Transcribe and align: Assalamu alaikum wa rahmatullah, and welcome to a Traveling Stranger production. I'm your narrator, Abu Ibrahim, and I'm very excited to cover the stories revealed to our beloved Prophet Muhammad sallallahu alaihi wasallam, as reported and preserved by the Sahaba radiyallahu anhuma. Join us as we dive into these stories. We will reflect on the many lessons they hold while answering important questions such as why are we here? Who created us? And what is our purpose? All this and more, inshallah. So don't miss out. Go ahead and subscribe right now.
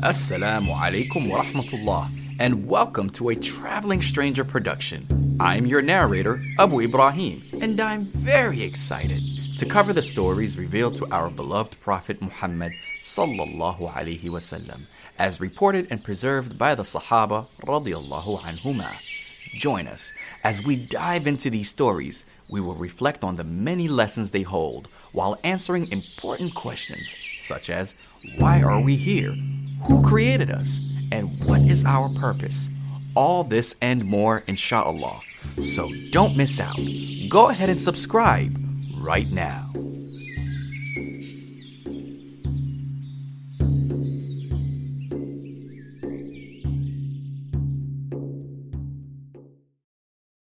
Assalamu 0.00 0.74
alaikum 0.74 1.28
wa 1.28 1.42
rahmatullah, 1.42 2.10
and 2.38 2.66
welcome 2.68 3.10
to 3.10 3.30
a 3.30 3.34
Traveling 3.34 4.02
Stranger 4.02 4.44
production. 4.44 5.36
I'm 5.40 5.66
your 5.66 5.82
narrator, 5.82 6.42
Abu 6.58 6.80
Ibrahim, 6.80 7.42
and 7.60 7.80
I'm 7.80 8.06
very 8.06 8.62
excited 8.62 9.22
to 9.58 9.66
cover 9.66 9.92
the 9.92 10.02
stories 10.02 10.58
revealed 10.58 10.94
to 10.96 11.10
our 11.10 11.30
beloved 11.30 11.80
Prophet 11.80 12.22
Muhammad 12.22 12.72
sallallahu 13.02 13.92
alaihi 13.92 14.24
wasallam, 14.24 14.82
as 15.18 15.40
reported 15.40 15.88
and 15.90 16.04
preserved 16.04 16.56
by 16.58 16.74
the 16.74 16.84
Sahaba 16.84 17.46
radiyallahu 17.62 18.40
anhuma. 18.40 18.92
Join 19.54 19.86
us 19.86 20.12
as 20.44 20.62
we 20.62 20.76
dive 20.76 21.26
into 21.26 21.50
these 21.50 21.68
stories. 21.68 22.24
We 22.48 22.60
will 22.60 22.74
reflect 22.74 23.24
on 23.24 23.36
the 23.36 23.44
many 23.44 23.88
lessons 23.88 24.30
they 24.30 24.42
hold 24.42 24.88
while 25.12 25.38
answering 25.44 25.90
important 25.92 26.54
questions 26.54 27.16
such 27.40 27.70
as 27.70 27.94
why 28.36 28.62
are 28.62 28.80
we 28.80 28.96
here? 28.96 29.32
Who 29.86 30.02
created 30.02 30.50
us? 30.50 30.80
And 31.12 31.42
what 31.44 31.62
is 31.62 31.84
our 31.84 32.08
purpose? 32.08 32.68
All 33.14 33.44
this 33.44 33.74
and 33.80 34.04
more, 34.04 34.44
inshallah. 34.46 35.20
So 35.62 35.90
don't 36.10 36.36
miss 36.36 36.60
out. 36.60 36.78
Go 37.28 37.48
ahead 37.48 37.70
and 37.70 37.80
subscribe 37.80 38.56
right 38.96 39.30
now. 39.30 39.72